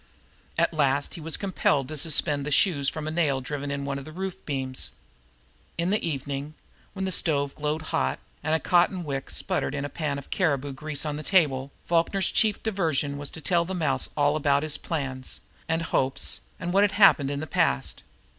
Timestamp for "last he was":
0.73-1.37